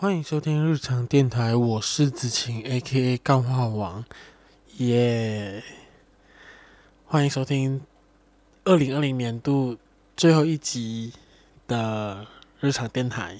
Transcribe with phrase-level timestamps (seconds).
[0.00, 3.18] 欢迎收听日常电台，我是子晴，A.K.A.
[3.18, 4.02] 干话王，
[4.78, 5.62] 耶！
[7.04, 7.82] 欢迎收听
[8.64, 9.76] 二零二零年度
[10.16, 11.12] 最后一集
[11.68, 12.26] 的
[12.60, 13.38] 日常电台。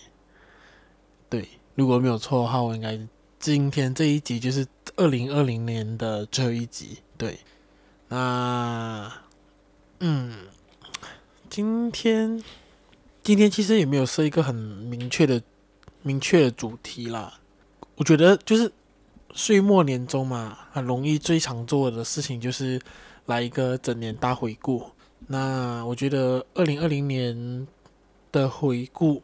[1.31, 3.01] 对，如果没有错的话，我应该
[3.39, 4.67] 今天这一集就是
[4.97, 6.99] 二零二零年的最后一集。
[7.17, 7.39] 对，
[8.09, 9.11] 那
[10.01, 10.41] 嗯，
[11.49, 12.45] 今天
[13.23, 15.43] 今天其实也没有设一个很明确的。
[16.03, 17.35] 明确的主题啦，
[17.97, 18.73] 我觉得就是
[19.35, 22.81] 岁末年终嘛，很容易最常做的事情就是
[23.27, 24.83] 来一个整年大回顾。
[25.27, 27.67] 那我觉得二零二零年
[28.33, 29.23] 的回顾，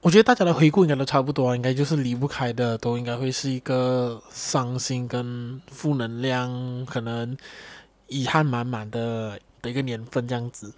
[0.00, 7.36] 我觉得大家的回顾应该都差不多，应该就是离不开的，都应该会是一个伤心跟负能量，可能
[8.08, 10.74] 遗憾满满的的一个年份这样子。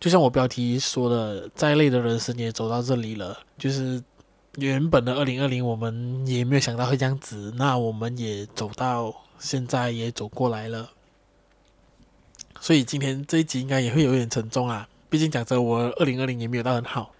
[0.00, 4.02] 就像我标题说的，再累的人生也走到这里了，就是。
[4.60, 7.52] 原本的二零二零，我们也没有想到会这样子。
[7.56, 10.90] 那我们也走到现在，也走过来了。
[12.60, 14.88] 所以今天这一集应该也会有点沉重啊。
[15.08, 17.12] 毕竟讲真，我二零二零也没有到很好。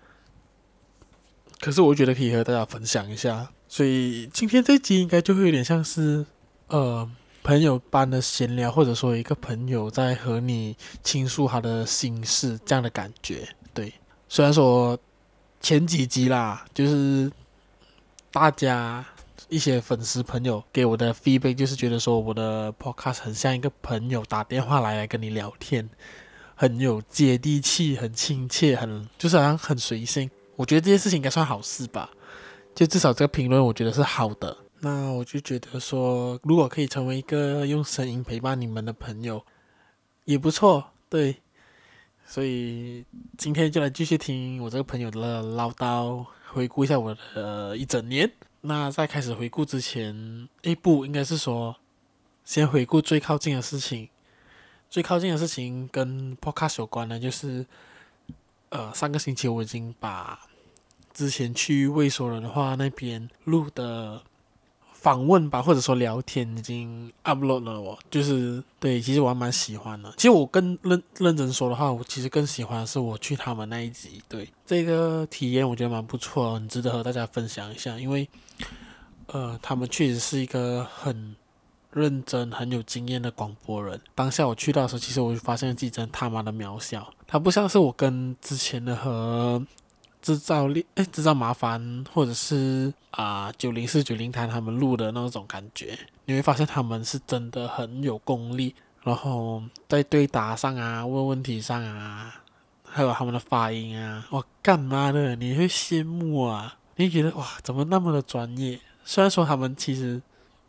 [1.61, 3.50] 可是我觉得可以和大家分享一下。
[3.68, 6.24] 所以今天这一集应该就会有点像是
[6.68, 7.11] 呃
[7.42, 13.48] 朋友般的闲聊，或者说一个朋友在和你倾诉他的心事这样的感觉。
[13.72, 13.94] 对，
[14.28, 14.98] 虽然说。
[15.61, 17.30] 前几集啦，就是
[18.33, 19.05] 大家
[19.48, 25.89] 一些粉丝朋友给我的 feedback，就是觉得说我的 podcast 很像一个朋友打电话来来跟你聊天，
[26.55, 30.30] 很有接地气，很亲切，很就是好像很随性。
[30.56, 32.11] 我觉得这件事情应该算好事吧，
[32.74, 34.56] 就至少这个评论我觉得是好的。
[34.80, 39.45] 那我就觉得说，如果可以成为一个用声音陪伴你们的朋友，
[40.24, 41.36] 也不错，对。
[42.31, 43.05] 所以
[43.36, 48.31] 今天就来继续听我这个朋友的唠叨，回顾一下我的一整年。
[48.61, 51.75] 那在开始回顾之前，一步应该是说，
[52.45, 54.08] 先回顾最靠近的事情。
[54.89, 57.67] 最靠近的事情跟 Podcast 有关的，就是
[58.69, 60.39] 呃，上个星期我已经把
[61.13, 64.23] 之前去未说人话那边录的。
[65.00, 67.80] 访问吧，或者说聊天已经 upload 了。
[67.80, 70.12] 我就是对，其实我还蛮喜欢的。
[70.16, 74.20] 其实我更认认真说的话，我其实更喜欢的是我去他们那一集。
[74.28, 77.98] 对，这个体验我觉得蛮不错，很值得和大家分享一下。
[77.98, 78.28] 因为，
[79.28, 81.34] 呃，他们确实是一个很
[81.92, 83.98] 认真、很有经验的广播人。
[84.14, 87.10] 当下我去到的时候，其实我就发现自己真他妈的渺小。
[87.27, 89.64] 他不像是我跟之前的和。
[90.23, 102.42] 制造力哎，制造麻烦，或者是啊九零四九零台他们录的那种感觉，你会发现他们是真的很有功力，然后在对答上啊、问问题上啊，
[102.85, 105.35] 还有他们的发音啊，哇，干嘛的？
[105.36, 106.77] 你会羡慕啊？
[106.97, 108.79] 你觉得哇，怎么那么的专业？
[109.05, 110.20] 虽然说他们其实，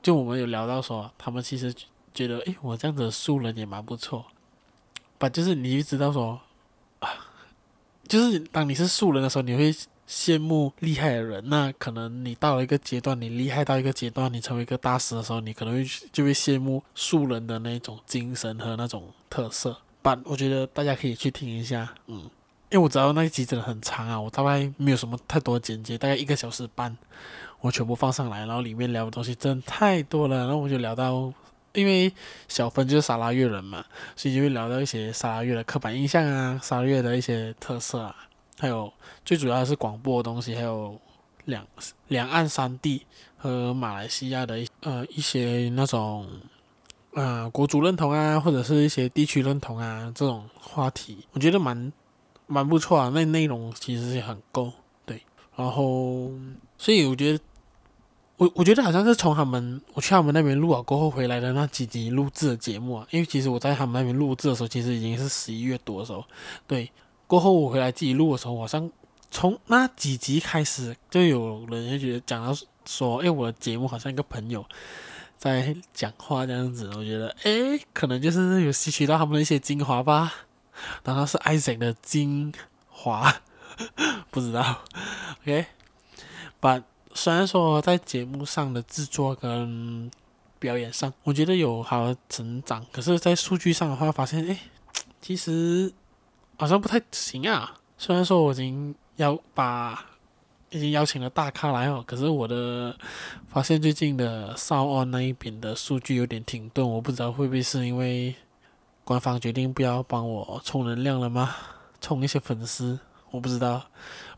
[0.01, 1.73] 就我们有聊到说，他们其实
[2.13, 4.25] 觉得哎，我这样子的素人也蛮不错，
[5.17, 6.39] 把就是你就知道说。
[8.11, 9.73] 就是当你是素人的时候，你会
[10.05, 11.41] 羡慕厉害的人。
[11.47, 19.77] 那可能你到了一个阶段，你厉害到一个阶段，你成为一个大师的时候，你可能会就会羡慕素人的那种精神和那种特色。
[20.01, 22.17] 但我觉得大家可以去听一下，嗯，
[22.69, 26.97] 因为我知道那一集真的很长啊，我大概没有什么太多简介，大概一个小时半，
[27.61, 31.33] 我全部放上来，然后里面聊的东西真的太多了，然后我就聊到。
[31.73, 32.11] 因为
[32.47, 38.15] 小芬就是砂拉越人嘛，所以就会聊到一些砂拉越的刻板印象啊，砂拉越的一些特色啊，
[38.59, 38.91] 还有
[39.23, 40.99] 最主要是广播的东西，还有
[41.45, 41.65] 两
[42.07, 43.05] 两岸三地
[43.37, 46.27] 和马来西亚的呃一些那种
[47.13, 51.93] 呃国族认同啊，或者是一些地区认同啊这种话题，我觉得蛮
[52.47, 54.71] 蛮不错啊，那内容其实是很够，
[55.05, 55.21] 对，
[55.55, 56.31] 然后
[56.77, 57.39] 所以我觉得。
[58.41, 66.25] 我我觉得好像是从他们我去他们那边录了过后回来的那几集录制的节目啊，因为其实我在他们那边录制的时候，其实已经是十一月多的时候。
[66.65, 66.91] 对，
[67.27, 68.89] 过后我回来自己录的时候，好像
[69.29, 72.51] 从那几集开始就有人就觉得讲到
[72.83, 74.65] 说，哎，我的节目好像一个朋友
[75.37, 76.89] 在讲话这样子。
[76.95, 80.33] 我觉得，哎，可能就是有吸取到他们的一些精华吧。
[81.03, 82.51] 难道是 ISE 的精
[82.89, 83.35] 华？
[84.31, 84.81] 不知道。
[85.45, 86.81] OK，but。
[87.13, 90.09] 虽然说在节目上的制作跟
[90.59, 94.57] 表演上，我觉得有好的成长，可是，在数据上的话，发现哎，
[95.21, 95.91] 其实
[96.57, 97.75] 好像不太行啊。
[97.97, 100.05] 虽然说我已经要把
[100.69, 102.95] 已经邀请了大咖来哦，可是我的
[103.49, 108.33] 发现最近的 SoundOn 那一边的数据有点停顿，我不知道会不会是因为
[109.03, 111.55] 官方决定不要帮我充能量了吗？
[111.99, 112.99] 充一些粉丝，
[113.31, 113.83] 我不知道。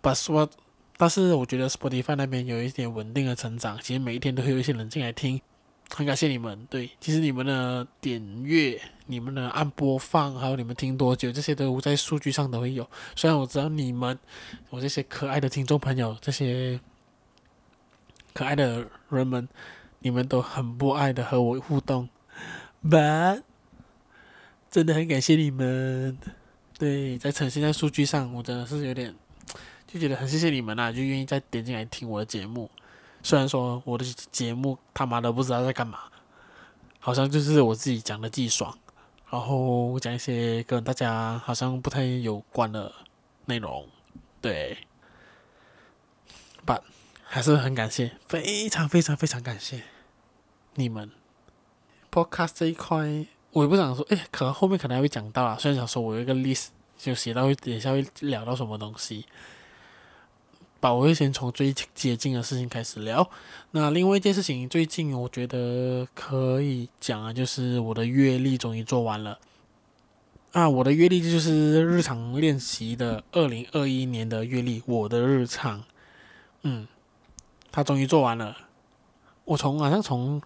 [0.02, 0.50] 把说。
[0.96, 5.42] 但是我觉得 Spotify 那边有一点稳定的成长，其实每一天都会有一些人进来听，
[5.90, 6.68] 很感谢你们。
[6.70, 12.88] 对，其实你们的点阅、你们的按播放，还有你们听多久，这些都在数据上都会有。
[13.16, 14.18] 虽然我知道你们，
[14.70, 16.80] 我这些可爱的听众朋友，这些
[18.34, 19.50] 可爱的人们，
[20.00, 22.08] 你们都很不爱的和我互动
[22.84, 23.42] ，But
[24.70, 26.18] 真的很感谢你们。
[26.78, 29.16] 对，在呈现在数据上，我真的是有点。
[29.94, 32.68] 就觉得很谢谢你们啦，就愿意再点进来听我的节目。
[33.22, 36.00] 虽然说我的节目他妈的不知道在干嘛，
[37.00, 38.76] 好像就是我自己讲的自己爽，
[39.30, 42.92] 然后讲一些跟大家好像不太有关的
[43.46, 43.88] 内容。
[44.42, 44.80] 对
[46.66, 46.82] ，But
[47.24, 49.84] 还是很感谢，非常非常非常感谢
[50.74, 51.12] 你们。
[52.12, 55.56] Podcast 这一块，我也不想说，哎，可能后面可能还会讲到啊。
[55.60, 59.28] 虽然想说我有一个 list，就写到会等一下会聊到什么东西。
[60.92, 63.30] 我会先从最接近的事情开始聊。
[63.72, 69.38] 那另外一件事情，最近我觉得可以讲啊，就是我的阅历终于做完了。
[70.52, 75.84] 啊，我的阅历就是日常练习的二零二一年的阅历，我的日常。
[76.64, 76.88] 嗯，
[77.72, 78.56] 他终于做完了。
[79.46, 80.42] 我从好像从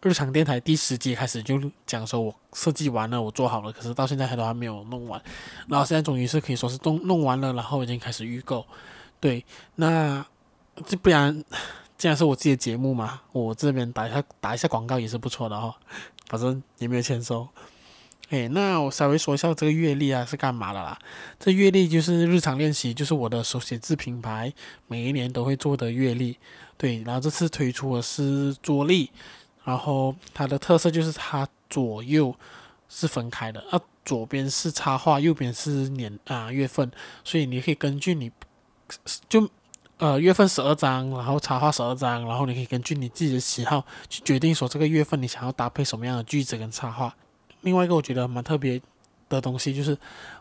[0.00, 5.20] 日常电台第十集开始就讲说，我设计完了，我做好了，可是到现在还都还没有弄完。
[5.66, 8.64] 然后现在终于是可以说是弄弄完了，然后已经开始预购。
[9.20, 9.44] 对，
[9.74, 10.24] 那
[10.86, 11.44] 这不然，
[11.96, 15.76] 既然是我自己的节目嘛，我这边打一下打一下广告也是不错的哈，
[16.28, 17.48] 反正也没有钱收。
[18.28, 20.96] 哎，那我稍微说一下这个月历啊是干嘛的啦？
[21.40, 24.52] 这月历就是日常练习，就是我的手写字品牌，
[24.86, 26.38] 每一年都会做的月历。
[26.76, 29.10] 对，然后这次推出的是桌历，
[29.64, 32.32] 然后它的特色就是它左右
[32.88, 36.92] 是分开的，啊，左边是插画，右边是年啊月份，
[37.24, 38.30] 所以你可以根据你。
[39.28, 39.48] 就
[39.98, 47.14] 呃月份十二张，然后插画十二张，然后你可以根据你自己的喜好去决定说这个月份你想要搭配什么样的句子跟插画。
[47.62, 48.80] 另外一个我觉得蛮特别
[49.28, 49.98] 的东西就是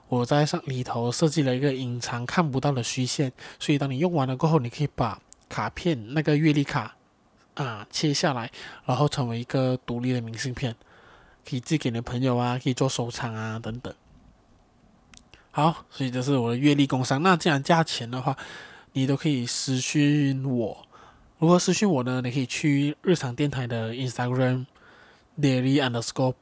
[0.07, 6.95] 我在上里头设计了一个隐藏看不到的虚线，所以当你用完了过后，你可以把卡片那个月历卡
[7.55, 8.51] 啊切下来，
[8.85, 10.75] 然后成为一个独立的明信片，
[11.49, 13.93] 可以寄给你的朋友啊，可以做收藏啊等等。
[15.57, 17.23] 好，所以这是我的月历工商。
[17.23, 18.37] 那既然价钱的话，
[18.93, 20.85] 你都可以私讯我。
[21.39, 22.21] 如何私讯我呢？
[22.23, 24.67] 你可以去日常电台的 Instagram
[25.41, 26.35] daily underscore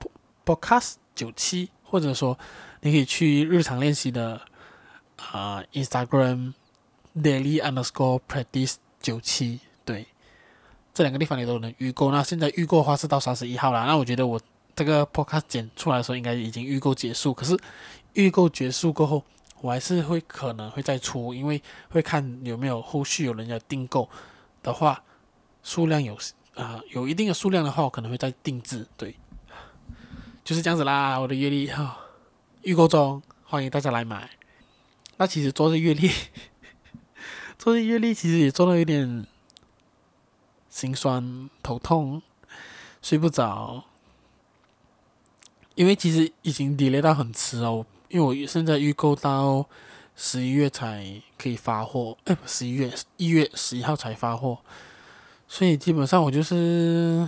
[0.45, 2.37] podcast 九七，或者说
[2.81, 4.41] 你可以去日常练习的
[5.31, 6.51] 啊、Instagram
[7.15, 9.61] daily underscore practice 九七。
[9.85, 10.07] 对，
[10.93, 12.11] 这两个地方你都能预购。
[12.11, 13.85] 那现在预购的话是到三十一号了。
[13.85, 14.37] 那我觉得我
[14.75, 17.33] 这个 podcast 剪出来的时候，应该已经预购结束。
[17.33, 17.57] 可是。
[18.15, 19.23] 预购结束过后，
[19.61, 24.09] 我还是会可能会再出，因为会看有没有后续有人要订购
[24.63, 25.03] 的话，
[25.63, 26.17] 数量有
[26.55, 28.87] 啊、有一定的数量的话，我可能会再定制。
[28.95, 29.15] 对，
[30.43, 31.17] 就是这样子啦。
[31.19, 31.97] 我的月历哈，
[32.61, 34.29] 预购中，欢迎大家来买。
[35.17, 36.09] 那其实做这月历，
[37.57, 39.25] 做这月历其实也做到有点
[40.69, 42.21] 心酸、头痛、
[43.01, 43.83] 睡不着，
[45.75, 47.85] 因为其实已经 delay 到很迟哦。
[48.07, 49.67] 因为我现在预购到
[50.15, 54.59] 十一月才可以发货，哎，不，十一月一月十一号才发货，
[55.47, 57.27] 所以基本上我就是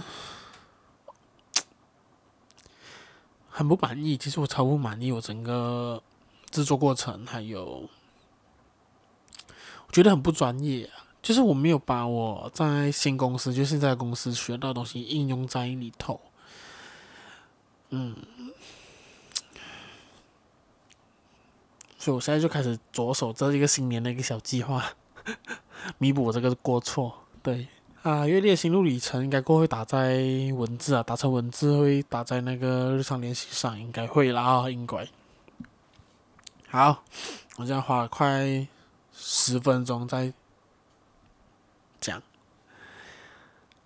[3.49, 4.15] 很不满意。
[4.15, 6.01] 其实我超不满意，我整个
[6.49, 7.89] 制作过程还有，
[9.87, 10.89] 我觉得很不专业，
[11.21, 16.21] 就是我没有把我在新公司，就现在公司学到的东西应用在里头，
[17.89, 18.15] 嗯。
[22.07, 24.81] 所以我现在就开始着手这一个新年的一个小计划，
[25.99, 27.13] 弥补我这个过错。
[27.43, 27.67] 对
[28.01, 30.23] 啊，月历心路历程应该过会打在
[30.55, 35.05] 文字啊，打成文字会打在那个日常练习上，应该会啦，应该。
[36.69, 37.03] 好，
[37.57, 38.65] 我现在花了快
[39.13, 40.31] 十分钟在
[41.99, 42.23] 讲。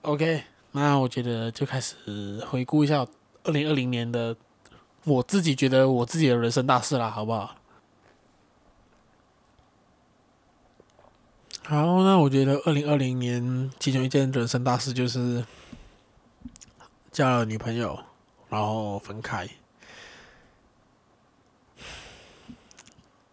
[0.04, 3.04] OK，那我觉得就开始回顾一下
[3.46, 4.36] 二零二零年的
[5.06, 7.56] 我自己觉得我自己的人生大事啦，好不好？
[11.64, 15.46] 好，那我觉得二零二零年其中一件人生大事就是
[17.12, 17.98] 交了女朋友，
[18.50, 19.48] 然后分开，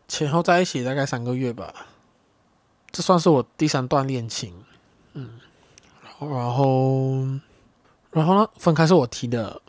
[0.06, 1.74] 前后在一起大概三个月吧，
[2.92, 4.54] 这算是我第三段恋情，
[5.14, 5.40] 嗯，
[6.02, 7.24] 然后，
[8.12, 9.60] 然后呢，分开是我提的，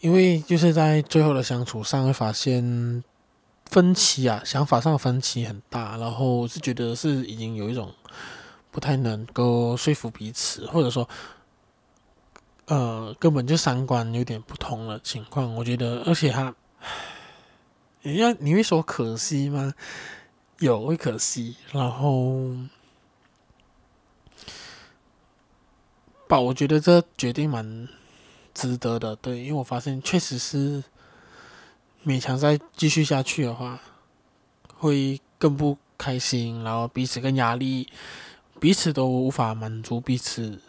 [0.00, 3.02] 因为就是在最后的相处上会发现。
[3.72, 7.90] 分歧啊，想法上分歧很大，然后是觉得是已经有一种
[8.70, 11.08] 不太能够说服彼此，或者说，
[12.66, 15.54] 呃，根本就三观有点不同的情况。
[15.54, 16.54] 我觉得，而且他，
[18.02, 19.72] 你要你会说可惜吗？
[20.58, 22.50] 有会可惜，然后，
[26.28, 27.88] 吧，我觉得这决定蛮
[28.52, 30.84] 值得的，对，因为我发现确实是。
[32.04, 33.78] 勉强再继续下去的话，
[34.76, 37.88] 会更不开心，然后彼此更压力，
[38.58, 40.60] 彼此都无法满足彼此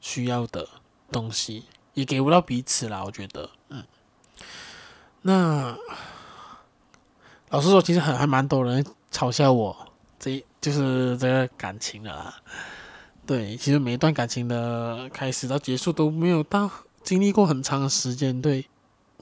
[0.00, 0.68] 需要的
[1.12, 3.04] 东西，也给不到彼此啦。
[3.04, 3.84] 我觉得，嗯，
[5.22, 5.76] 那
[7.50, 9.76] 老实说，其实很还蛮多人嘲笑我，
[10.18, 12.34] 这就是这个感情的啦。
[13.24, 16.68] 对，其实每一段感情的开始到结束都没有到
[17.04, 18.66] 经历过很长的时间，对。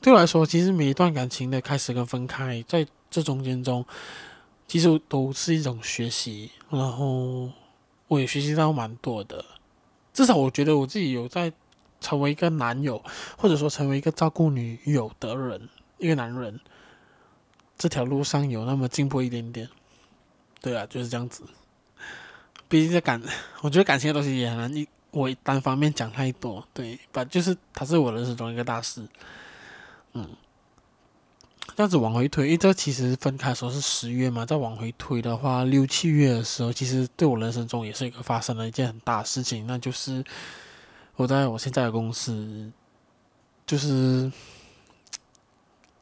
[0.05, 3.83] 对我来说，其实每一段感情的开始跟分开，在这中间中，
[4.69, 6.51] 其实都是一种学习。
[6.69, 7.51] 然后
[8.09, 9.43] 我也学习到蛮多的，
[10.13, 11.51] 至少我觉得我自己有在
[12.03, 13.03] 成为一个男友，
[13.39, 16.61] 或者说成为一个照顾女友的人，一个男人，
[17.79, 19.67] 这条路上有那么进步一点点。
[20.61, 21.45] 对啊，就是这样子。
[22.69, 23.23] 毕竟在感，
[23.63, 26.63] 我觉得感情的东西也很难一，我单方面讲太多。
[26.75, 29.01] 对，把就是它是我人生中一个大事。
[30.15, 30.29] 嗯，
[31.77, 40.25] 这样子往回推，因为这其实分开的时候是十月嘛，再往回推的话，六七月的时候，其实对我人生中也是一个发生了一件很大的事情，那就是
[41.17, 42.71] 我在我现在的公司，
[43.67, 44.31] 就是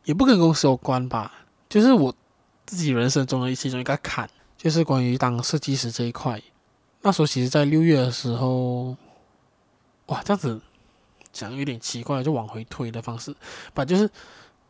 [0.05, 1.33] 也不跟公司有关吧，
[1.69, 2.15] 就是我
[2.67, 4.29] 自己人生中的其中一个坎，
[4.59, 6.43] 就是关于当设计师这一块。
[7.01, 8.97] 那时候其实，在六月的时候，
[10.07, 10.61] 哇，这样子。
[11.33, 13.35] 讲有点奇怪，就往回推的方式，
[13.73, 14.11] 把就是，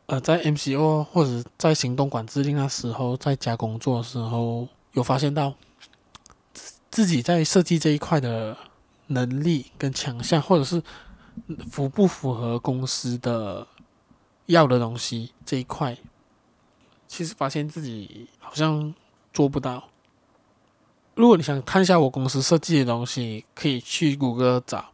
[0.06, 5.54] 呃，在 MCO 或者在行动管制令那时候，在家工作的时候，有发现到
[6.90, 8.56] 自己在设计这一块的
[9.08, 10.82] 能力跟强项，或者是
[11.70, 13.66] 符不符合公司的
[14.46, 15.96] 要的东西这一块，
[17.08, 18.94] 其实发现自己好像
[19.32, 19.88] 做不到。
[21.14, 24.92] 如果你想看一下我公司设计的东西，可以去谷歌找。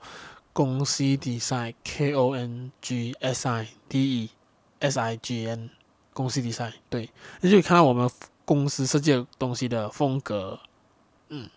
[0.58, 4.30] 公司 design K O N G S I D E
[4.80, 5.70] S I G N
[6.12, 7.08] 公司 design 对，
[7.40, 8.10] 你就可以看到我们
[8.44, 10.58] 公司设计的东西的风格。
[11.28, 11.48] 嗯，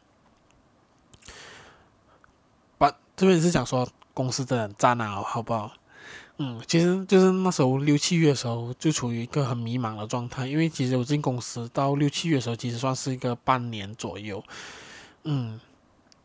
[2.78, 5.74] 把这边是讲说公司真的很赞啊，好不好？
[6.38, 14.44] 嗯，其实就是那时候六七月的时候就处于一个很迷茫的状态，因为其实我进公司到六七月的时候，其实算是一个半年左右。
[15.24, 15.60] 嗯，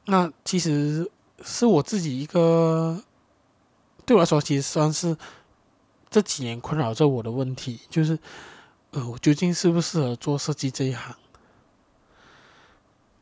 [0.05, 1.11] 那其实。
[1.43, 3.03] 是我自己一个，
[4.05, 5.17] 对我来说，其实算是
[6.09, 8.19] 这几年困扰着我的问题，就是，
[8.93, 11.15] 呃，我究竟适不适合做设计这一行？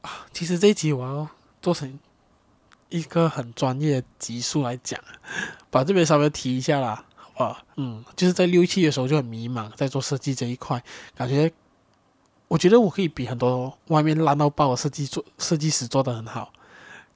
[0.02, 1.28] 啊，其实这一集我要
[1.60, 1.98] 做成
[2.88, 5.00] 一个很专业的集数来讲，
[5.70, 7.58] 把这边稍微提一下啦，好不好？
[7.76, 10.82] 嗯，就是在六七的时候就很迷茫，在做设计这一块，
[11.16, 11.52] 感觉，
[12.46, 16.52] 我觉得我可以比很多外面烂到爆的设计做设计师做得很好，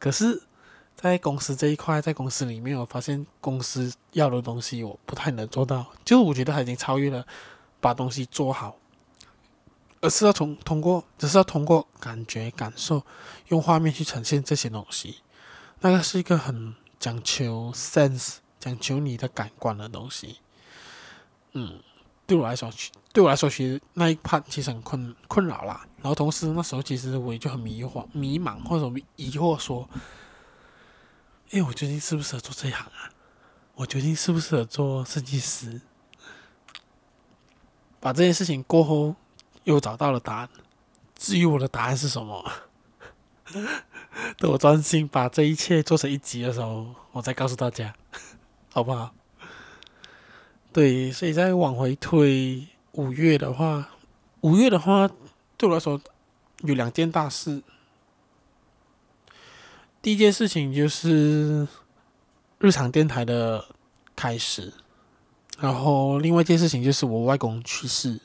[0.00, 0.42] 可是。
[1.00, 5.86] 在公司这一块，在公司里面，我发现公司要的东西我不太能做到。
[6.04, 7.24] 就我觉得他已经超越了
[7.80, 8.74] 把东西做好，
[10.00, 13.04] 而是要从通过，只是要通过感觉、感受，
[13.46, 15.18] 用画面去呈现这些东西。
[15.82, 20.38] 那个是一个很讲求 sense、讲求你的感官的东西。
[21.52, 21.78] 嗯，
[22.26, 22.68] 对我来说，
[23.12, 25.86] 对我来说，其实那一 part 其实很困困扰啦。
[25.98, 29.88] 然后同时那时候其实我也就很迷惑、迷茫或者疑惑说。
[31.50, 33.10] 哎，我究竟适不适合做这一行啊？
[33.74, 35.80] 我究竟适不适合做设计师？
[38.00, 39.14] 把这件事情过后，
[39.64, 40.48] 又找到了答案。
[41.16, 42.52] 至于我的答案是什么，
[44.38, 47.94] 等我专心把这一切做成一集的时候，我再告诉大家，
[48.72, 49.14] 好不好？
[50.72, 53.88] 对，所以再往回推五月的话，
[54.42, 55.08] 五月的话，
[55.56, 56.00] 对我来说
[56.58, 57.62] 有两件大事。
[60.08, 61.68] 第一件事情就是
[62.60, 63.62] 日常电台的
[64.16, 64.72] 开始，
[65.58, 68.18] 然后另外一件事情就是我外公去世。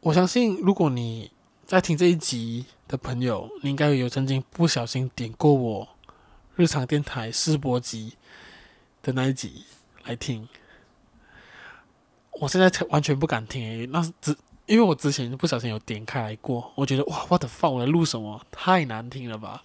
[0.00, 1.30] 我相信，如果你
[1.66, 5.86] 在听这一集的朋友，你应该有曾经不小心点过我
[6.54, 8.14] 日常电台试播集
[9.02, 9.66] 的那一集
[10.04, 10.48] 来听。
[12.40, 14.34] 我现在完全不敢听，那是只。
[14.66, 18.40] 因为我之前不小心有点开来过，我觉得哇，what the fuck，我在录什么？
[18.50, 19.62] 太难听了吧！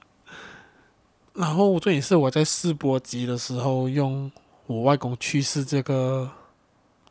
[1.33, 4.31] 然后重点是我在试播集的时候，用
[4.67, 6.29] 我外公去世这个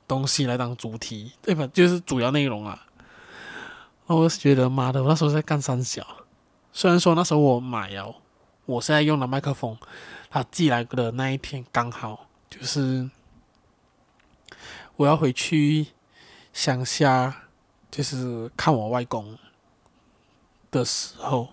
[0.06, 1.66] 东西来当主题，对吧？
[1.72, 2.86] 就是主要内容啊。
[4.06, 6.06] 那我是觉得妈的，我那时候在干三小。
[6.72, 8.14] 虽然说那时候我买哦，
[8.66, 9.76] 我现在用的麦克风，
[10.30, 13.10] 他寄来的那一天刚好就是
[14.96, 15.88] 我要回去
[16.52, 17.39] 乡下，
[17.90, 19.36] 就是看我外公
[20.70, 21.48] 的时候，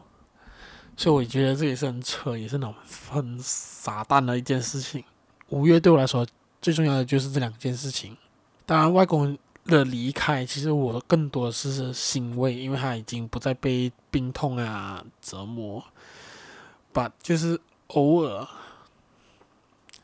[0.96, 2.76] 所以我觉得这也是很扯，也是那种
[3.10, 5.04] 很傻蛋的一件事情。
[5.50, 6.26] 五月对我来说
[6.62, 8.16] 最重要的就是这两件事情，
[8.66, 9.38] 当然外公。
[9.68, 15.84] 的离开，其实我更多的是欣慰，因为他已经不再被病痛啊折磨。
[16.94, 18.48] 把就是偶尔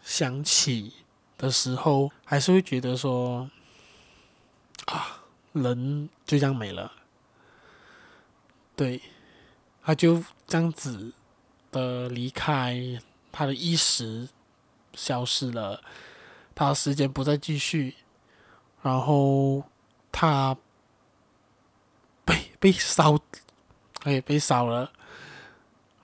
[0.03, 0.91] 想起
[1.37, 3.49] 的时候，还是会觉得说，
[4.87, 5.22] 啊，
[5.53, 6.91] 人就这样没了。
[8.75, 9.01] 对，
[9.83, 11.13] 他就这样子
[11.71, 12.99] 的离开，
[13.31, 14.27] 他的意识
[14.93, 15.81] 消失了，
[16.53, 17.95] 他的时间不再继续。
[18.81, 19.63] 然后
[20.11, 20.57] 他
[22.25, 23.17] 被被烧，
[23.99, 24.91] 他 也被烧了。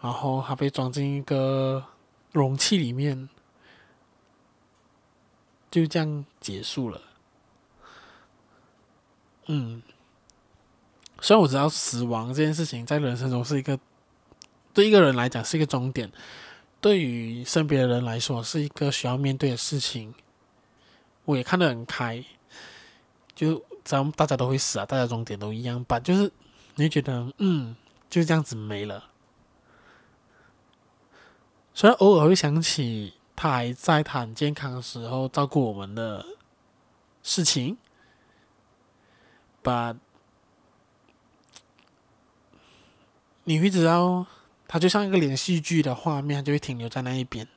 [0.02, 1.84] 然后他被装进一个
[2.32, 3.28] 容器里面，
[5.70, 7.02] 就这样结束了。
[9.52, 9.82] 嗯，
[11.22, 13.80] 虽然我知道死亡这件事情在人生中是一个，
[14.76, 16.12] 对一个人来讲是一个终点，
[16.80, 20.14] 对于身边的人来说是一个需要面对的事情，
[21.26, 22.24] 我也看得很开。
[23.34, 26.00] 就咱们大家都会死啊，大家终点都一样吧。
[26.00, 26.32] 就是
[26.76, 27.76] 你觉得，嗯，
[28.08, 29.06] 就这样子没了。
[31.74, 36.24] 虽然偶尔会想起他还在他很健康的时候照顾我们的
[37.24, 37.78] 事情
[39.64, 39.98] ，but
[43.44, 44.26] 你会知道，
[44.68, 47.48] 他就像一个连续剧的画面，就会停留在那一边，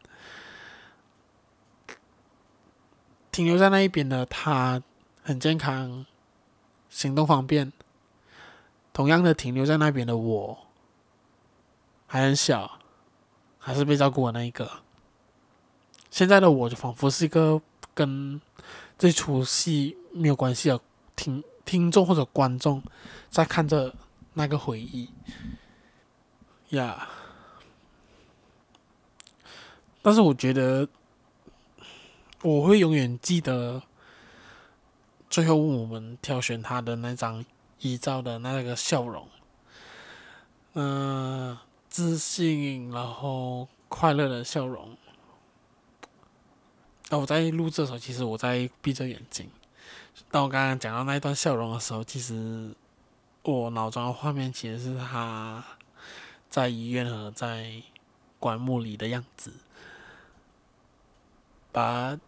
[3.30, 4.82] 停留在那一边的他。
[5.25, 6.04] 很健康，
[6.90, 7.73] 行动方便。
[8.92, 10.66] 同样的，停留在那边的我，
[12.09, 12.80] 还很小，
[13.56, 14.68] 还是被照顾的那一个。
[16.10, 17.62] 现在的我就仿佛是一个
[17.95, 18.41] 跟
[18.99, 20.80] 这出戏没有关系的
[21.15, 22.83] 听听众或者观众，
[23.31, 23.95] 在看着
[24.35, 25.09] 那个回忆。
[26.71, 27.09] 呀，
[30.01, 30.89] 但是我觉得
[32.43, 33.83] 我会永远记得。
[35.31, 37.43] 最后，我们挑选他的那张
[37.79, 39.27] 遗照的那个笑容，
[40.75, 41.57] 嗯、
[41.89, 44.95] 自信，然后快乐的笑容。
[47.09, 49.49] 那我在录这时候，其实我在闭着眼睛。
[50.31, 52.75] 当我刚刚讲到那一段笑容的时候，其实
[53.43, 55.63] 我脑中的画面其实是他
[56.49, 57.83] 在医院和在
[58.39, 59.53] 棺木里的样子，
[61.71, 62.19] 把。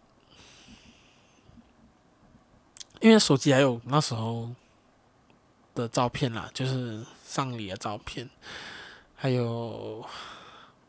[3.01, 4.49] 因为手机还有那时候
[5.75, 8.27] 的照片啦，就是丧礼的照片，
[9.15, 10.03] 还有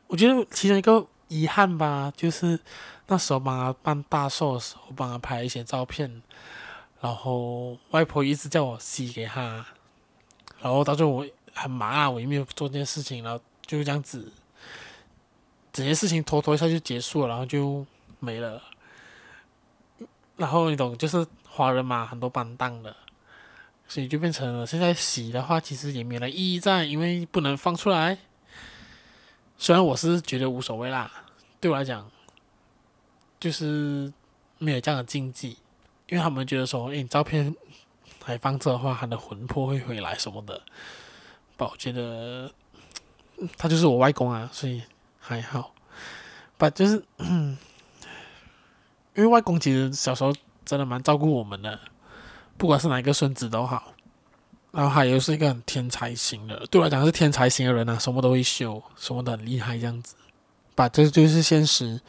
[0.06, 2.58] 我觉得其中一个遗憾吧，就是
[3.08, 6.22] 那时候帮他办大寿的时候，帮他拍一些照片，
[7.00, 9.66] 然后外婆一直叫我洗给他，
[10.60, 14.32] 然后到最后我很忙啊，我也没有做这件事情，然后就这样子，
[15.72, 17.84] 整件事情拖拖一下就结束了，然后就
[18.20, 18.62] 没了，
[20.36, 21.26] 然后你懂，就是。
[21.48, 22.94] 华人嘛，很多板凳的，
[23.88, 28.18] 所以就变成了现在洗的话，其实也没了意义在，因为不能放出来。
[29.56, 31.10] 虽然我是觉得无所谓啦，
[31.62, 32.10] 对我来讲，
[33.40, 34.12] 就是
[34.58, 35.56] 没有这样的禁忌，
[36.08, 37.54] 因为他们觉得说，诶，你照片
[38.22, 40.60] 还放着的话，他的魂魄会回来什么的。
[41.56, 42.50] 不，我觉得
[43.56, 44.82] 他就是我外公啊，所以
[45.18, 45.72] 还好。
[46.56, 47.56] 不，就是，因
[49.14, 50.32] 为外公其实小时候。
[50.66, 51.78] 真的蛮照顾我们的，
[52.56, 53.92] 不管是哪一个孙子都好。
[54.72, 60.16] 然后还有是一个很天才型的，对我来讲是天才型的人啊，什么都会修，什么都很厉害这样子。
[60.74, 62.00] 把这就是现实。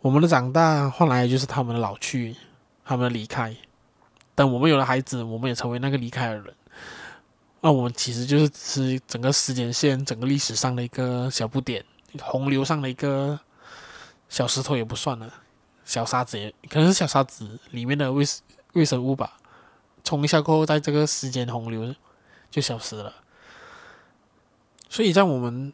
[0.00, 2.34] 我们的长大换来就是他们的老去，
[2.86, 3.54] 他们离开。
[4.34, 6.54] 等我们有了孩子，我们也成为那个离开的人。
[7.62, 11.84] 那我们其实就是是整个时间线、整个历史上的一个小不点，
[12.20, 13.40] 洪流上的一个
[14.28, 15.32] 小石头也不算了。
[15.84, 18.24] 小沙子也可能是小沙子里面的微
[18.74, 19.38] 微生物吧，
[20.04, 21.94] 冲一下过后，在这个时间洪流
[22.50, 23.12] 就消失了。
[24.88, 25.72] 所以在我们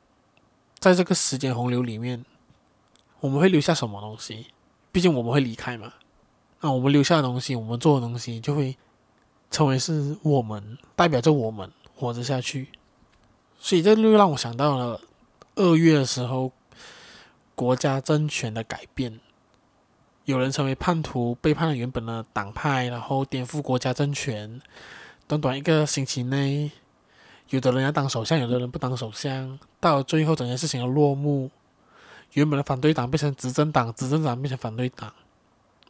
[0.78, 2.24] 在这个时间洪流里面，
[3.20, 4.46] 我们会留下什么东西？
[4.92, 5.92] 毕竟我们会离开嘛。
[6.62, 8.76] 那我们留下的东西，我们做的东西，就会
[9.50, 12.68] 成为是我们代表着我们活着下去。
[13.58, 15.00] 所以这就让我想到了
[15.56, 16.50] 二月的时候，
[17.54, 19.20] 国家政权的改变。
[20.24, 24.60] 有人成为叛徒，背叛了原本的党派，然后颠覆国家政权。
[25.26, 26.70] 短短一个星期内，
[27.50, 29.58] 有的人要当首相，有的人不当首相。
[29.80, 31.50] 到最后，整件事情的落幕，
[32.34, 35.12] 原本的反对党变成执政党，执政党变成反对党，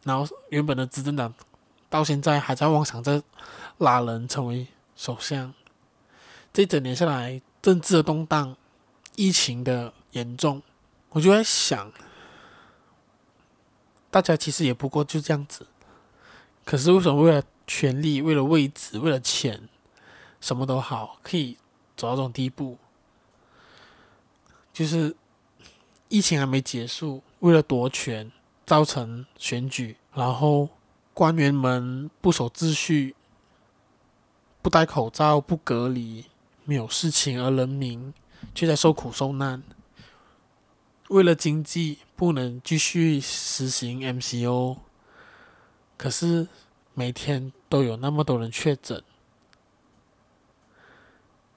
[0.05, 1.33] 然后原本的执政党
[1.89, 3.23] 到现在还在妄想着
[3.79, 5.53] 拉人成为首相。
[6.53, 8.57] 这一整年下来，政治的动荡，
[9.17, 10.63] 疫情的严重，
[11.11, 11.93] 我就在想。
[14.11, 15.67] 大家其实也不过就这样子，
[16.67, 19.69] 可是为什么为了权力、为了位置、为了钱，
[20.39, 21.57] 什么都好，可以
[21.97, 22.77] 走到这种地步？
[24.71, 25.17] 就是
[26.09, 28.31] 疫情还没结束，为了夺权，
[28.65, 30.69] 造成选举，然后
[31.15, 33.15] 官员们不守秩序，
[34.61, 36.27] 不戴口罩、不隔离，
[36.65, 38.15] 没有事情，而人民
[38.55, 39.63] 却在受苦受难。
[41.09, 44.79] 为了经济不能继续实行 MCO，
[45.99, 46.49] 可是
[46.95, 49.03] 每天都有那么多人确诊。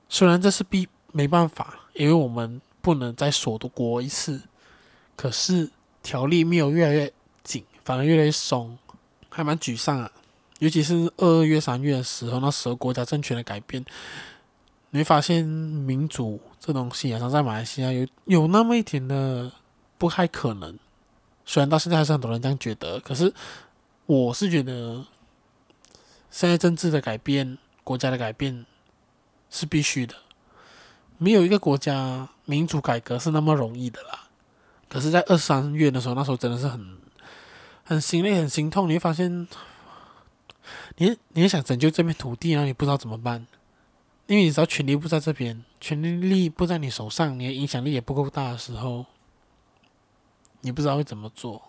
[0.09, 4.41] 虽然这是必没办法，因为我们不能再锁国一次，
[5.15, 5.71] 可是
[6.05, 7.11] 条例没有越来越
[7.43, 8.77] 紧，反而越来越松，
[9.29, 10.11] 还蛮沮丧啊。
[10.59, 13.83] 尤其是二月、三月的时候，那时候国家政权的改变。
[14.91, 19.51] 你会发现民主这东西，好像在马来西亚有有那么一点的
[19.97, 20.79] 不太可能。
[21.45, 23.33] 虽然到现在还是很多人这样觉得，可是
[24.05, 25.03] 我是觉得，
[26.31, 28.65] 现在政治的改变、国家的改变
[29.49, 30.15] 是必须的。
[31.17, 34.24] 没有一个国家民主改革是那么容易的啦。
[34.95, 36.97] 可是，在二三月的时候，那时候真的是很
[37.83, 38.87] 很心累、很心痛。
[38.87, 39.45] 你会发现，
[40.95, 43.45] 你你也想拯救这片土地，然后你不知道怎么办。
[44.27, 49.05] 因为你知道权力不在这边，权力不在你手上，你的影响力也不够大的时候，
[50.61, 51.61] 你不知道会怎么做。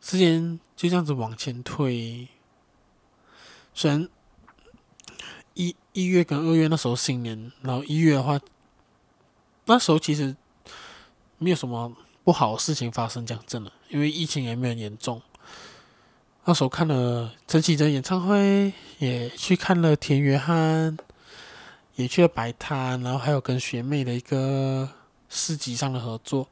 [0.00, 2.26] 时间就这样子往前推，
[3.74, 4.08] 虽然
[5.52, 8.40] 一一月跟二月那时候新年，然后一月的话，
[9.66, 10.34] 那时候其实
[11.36, 11.94] 没有什么
[12.30, 15.20] 不好的事情发生，讲真的，因为疫情也没有严重。
[16.44, 20.96] 那时候看了陈绮贞演唱会，也去看了田约翰。
[21.96, 24.88] 也去了摆摊，然后还有跟学妹的一个
[25.28, 26.46] 市集上的合作。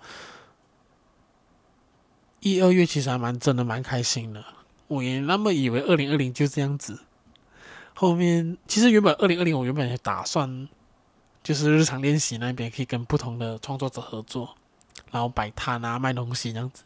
[2.41, 4.45] 一二月其实还蛮真的蛮开心的，
[4.89, 6.99] 我也那么以为二零二零就这样子。
[7.95, 10.69] 后面其实原本二零二零我原本也打算，
[11.45, 14.58] 就是日常练习那边可以跟不同的创作者合作，
[15.11, 16.83] 然后摆摊啊卖东西这样子。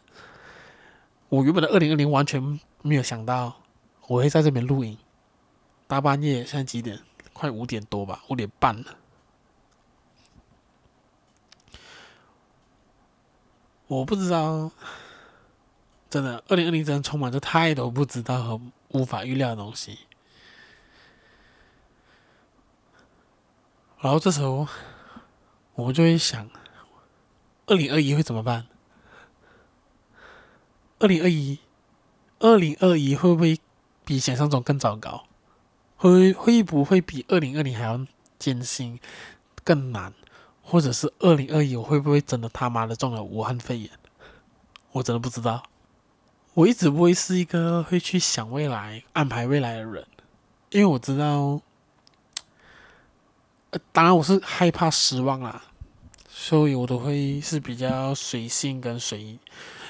[1.28, 3.54] 我原本的二零二零完全没有想到
[4.06, 4.98] 我会在这边录影，
[5.86, 7.00] 大半夜现在几点？
[7.32, 8.96] 快五点多吧，五点半了。
[13.86, 14.70] 我不知道，
[16.10, 19.98] 真的，二零二零真的充满着太多不知道和无法预料的东西。
[24.00, 24.68] 然后这时候，
[25.74, 26.48] 我就会想，
[27.66, 28.66] 二零二一会怎么办？
[30.98, 31.58] 二零二一，
[32.38, 33.58] 二零二一会不会
[34.04, 35.24] 比想象中更糟糕？
[35.96, 38.04] 会会不会比二零二零还要
[38.38, 38.98] 艰辛、
[39.64, 40.12] 更难？
[40.62, 43.90] 或者是二零二一我会不会真的他妈的中了武汉肺炎？
[44.92, 45.64] 我真的不知道。
[46.54, 50.06] 我一直不会是一个会去想未来、安排未来的人，
[50.70, 51.60] 因为我知道，
[53.70, 55.62] 呃，当然我是害怕失望啦，
[56.44, 59.38] 所以我都会是比较随性跟随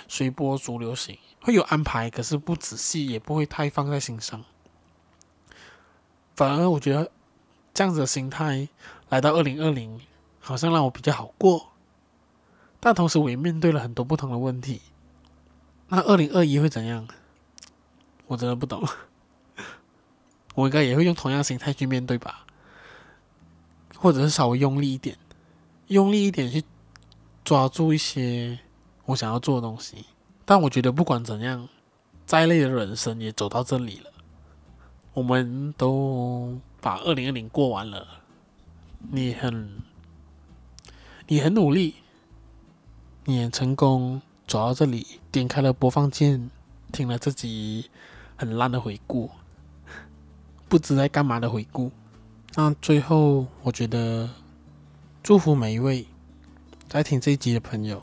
[0.06, 4.44] 随波逐流型，会有安排，可是不仔细，也不会太放在心上。
[6.36, 7.10] 反而我觉得
[7.72, 8.68] 这样子的心态
[9.08, 9.98] 来到二零二零，
[10.40, 11.70] 好像让我比较好过。
[12.78, 14.82] 但同时我也面对了很多不同的问题。
[15.88, 17.08] 那二零二一会怎样？
[18.26, 18.86] 我真的不懂。
[20.54, 22.44] 我应该也会用同样心态去面对吧，
[23.96, 25.16] 或者是稍微用力一点，
[25.88, 26.62] 用力一点去
[27.44, 28.58] 抓住一些
[29.06, 30.04] 我想要做的东西。
[30.44, 31.68] 但我觉得不管怎样，
[32.26, 34.10] 再累的人生也走到这里了。
[35.14, 38.06] 我们都把二零二零过完了，
[39.10, 39.82] 你很，
[41.28, 41.96] 你很努力，
[43.26, 46.50] 你很成功走到这里，点开了播放键，
[46.90, 47.90] 听了自己
[48.36, 49.30] 很烂的回顾，
[50.68, 51.92] 不知在干嘛的回顾。
[52.54, 54.28] 那最后，我觉得
[55.22, 56.04] 祝福每一位
[56.88, 58.02] 在听这一集的朋友，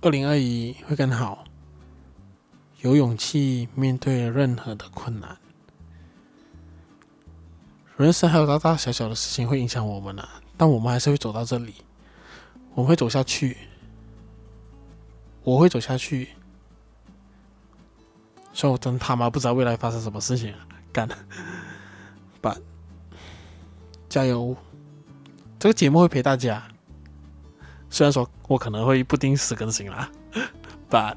[0.00, 1.44] 二零二一会更好，
[2.80, 5.38] 有勇气面对任何的困难。
[7.96, 11.76] 人生还有大大小小的事情会影响我们呢、啊，但我们还是会走到这里，
[12.74, 13.56] 我们会走下去，
[15.44, 16.30] 我会走下去，
[18.52, 20.66] 所以我真他妈不知道未来发生什么事情啊！
[20.92, 21.08] 干，
[22.40, 22.56] 把
[24.08, 24.56] 加油！
[25.58, 26.62] 这个节目会陪大家，
[27.90, 30.08] 虽然说我可能会不定时更新啦，
[30.88, 31.16] but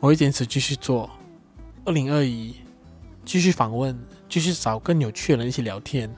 [0.00, 1.08] 我会坚持继续做。
[1.84, 2.56] 二零二一，
[3.24, 3.96] 继续访问，
[4.28, 6.12] 继续找更有趣的人一起聊天，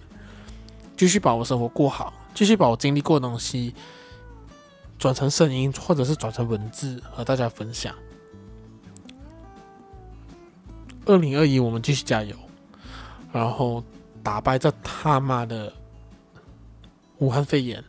[0.97, 3.75] 继续把我生活过好，继续把我经历过的东西
[4.99, 7.95] 转成声音，或者是转成文字和大家分享。
[11.05, 12.35] 二零二一，我们继续加油，
[13.31, 13.85] 然后
[14.23, 15.71] 打败这他妈的
[17.19, 17.85] 武汉肺炎。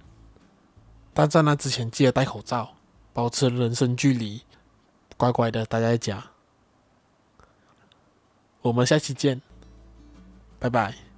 [1.13, 2.75] 但在那之前，记得戴口罩，
[3.11, 4.43] 保持人生距离，
[5.17, 6.23] 乖乖的待在家。
[8.61, 9.41] 我们下期见，
[10.59, 11.08] 拜拜。